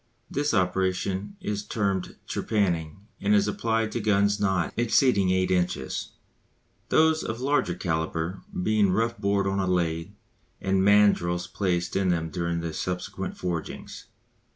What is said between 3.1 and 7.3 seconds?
and is applied to guns not exceeding eight inches; those